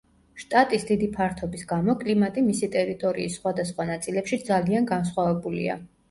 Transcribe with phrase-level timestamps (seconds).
[0.43, 5.77] შტატის დიდი ფართობის გამო კლიმატი მისი ტერიტორიის სხვადასხვა ნაწილებში ძალიან განსხვავებულია.